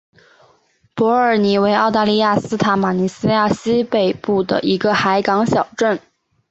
[0.95, 5.99] 伯尔尼为澳大利亚塔斯马尼亚州西北部的一个海港小镇。